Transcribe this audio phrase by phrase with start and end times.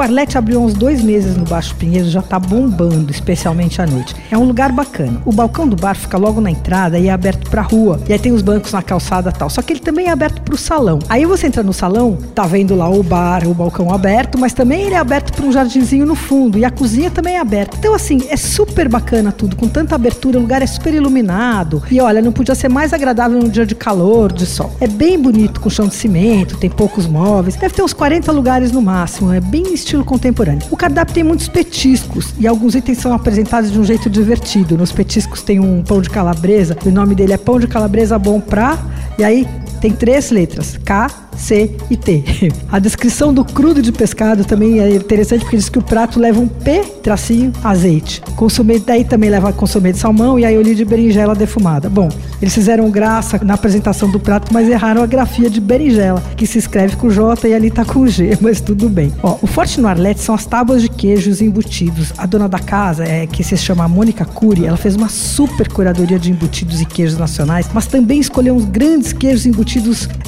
[0.00, 4.16] O Arlete abriu uns dois meses no Baixo Pinheiro, já tá bombando, especialmente à noite.
[4.30, 5.20] É um lugar bacana.
[5.26, 8.00] O balcão do bar fica logo na entrada e é aberto pra rua.
[8.08, 9.50] E aí tem os bancos na calçada tal.
[9.50, 11.00] Só que ele também é aberto pro salão.
[11.06, 14.84] Aí você entra no salão, tá vendo lá o bar, o balcão aberto, mas também
[14.84, 16.56] ele é aberto para um jardinzinho no fundo.
[16.56, 17.76] E a cozinha também é aberta.
[17.76, 21.82] Então, assim, é super bacana tudo, com tanta abertura, o lugar é super iluminado.
[21.90, 24.72] E olha, não podia ser mais agradável num dia de calor, de sol.
[24.80, 27.56] É bem bonito, com chão de cimento, tem poucos móveis.
[27.56, 29.30] Deve ter uns 40 lugares no máximo.
[29.30, 30.66] É bem estilo contemporâneo.
[30.70, 34.78] O cardápio tem muitos petiscos e alguns itens são apresentados de um jeito divertido.
[34.78, 38.40] Nos petiscos tem um pão de calabresa, o nome dele é pão de calabresa bom
[38.40, 38.78] pra.
[39.18, 39.46] E aí
[39.80, 42.22] tem três letras: K, C e T.
[42.70, 46.38] A descrição do crudo de pescado também é interessante porque diz que o prato leva
[46.38, 48.20] um P, tracinho, azeite.
[48.36, 51.88] Consumê, daí também leva consumê de salmão e aioli de berinjela defumada.
[51.88, 52.08] Bom,
[52.40, 56.58] eles fizeram graça na apresentação do prato, mas erraram a grafia de berinjela, que se
[56.58, 59.12] escreve com J e ali tá com G, mas tudo bem.
[59.22, 62.12] Ó, o forte no Arlete são as tábuas de queijos embutidos.
[62.18, 66.18] A dona da casa, é, que se chama Mônica Cury, ela fez uma super curadoria
[66.18, 69.69] de embutidos e queijos nacionais, mas também escolheu uns grandes queijos embutidos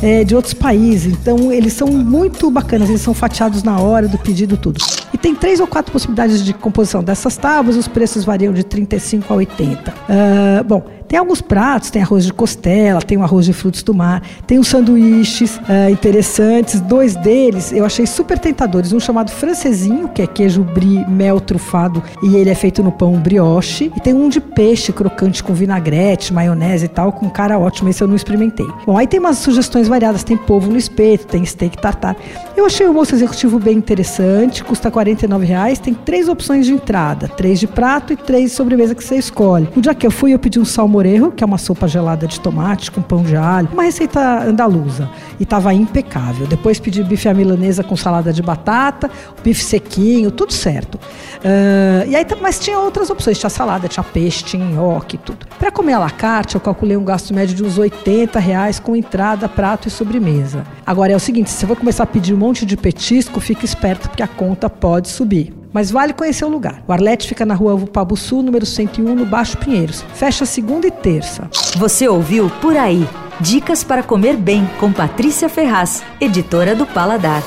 [0.03, 4.19] é, de outros países então eles são muito bacanas, eles são fatiados na hora do
[4.19, 4.79] pedido tudo.
[5.23, 9.37] Tem três ou quatro possibilidades de composição dessas tábuas, os preços variam de 35 a
[9.37, 9.91] 80.
[9.91, 13.93] Uh, bom, tem alguns pratos, tem arroz de costela, tem o arroz de frutos do
[13.93, 16.81] mar, tem os sanduíches uh, interessantes.
[16.81, 18.95] Dois deles eu achei super tentadores.
[18.95, 23.13] Um chamado francesinho, que é queijo brie, mel trufado, e ele é feito no pão
[23.21, 23.93] brioche.
[23.95, 27.91] E tem um de peixe crocante com vinagrete, maionese e tal, com cara ótima.
[27.91, 28.67] Esse eu não experimentei.
[28.87, 30.25] Bom, aí tem umas sugestões variadas.
[30.25, 32.17] Tem polvo no espeto, tem steak tartar.
[32.57, 35.79] Eu achei o moço executivo bem interessante, custa R$ reais.
[35.81, 39.69] Tem três opções de entrada, três de prato e três de sobremesa que você escolhe.
[39.75, 42.27] No dia que eu fui, eu pedi um salmão morejo, que é uma sopa gelada
[42.27, 45.09] de tomate com pão de alho, uma receita andaluza.
[45.41, 46.47] E estava impecável.
[46.47, 49.11] Depois pedi bife à milanesa com salada de batata,
[49.43, 50.97] bife sequinho, tudo certo.
[50.97, 55.47] Uh, e aí, mas tinha outras opções, tinha salada, tinha peixe, tinha nhoque, tudo.
[55.59, 58.95] Para comer à la carte, eu calculei um gasto médio de uns 80 reais com
[58.95, 60.65] entrada, prato e sobremesa.
[60.93, 63.65] Agora é o seguinte, se você for começar a pedir um monte de petisco, fique
[63.65, 65.51] esperto porque a conta pode subir.
[65.73, 66.85] Mas vale conhecer o lugar.
[66.87, 70.05] O Arlete fica na rua Pabu Sul, número 101, no Baixo Pinheiros.
[70.13, 71.49] Fecha segunda e terça.
[71.79, 73.09] Você ouviu Por Aí.
[73.41, 77.43] Dicas para comer bem com Patrícia Ferraz, editora do Paladar.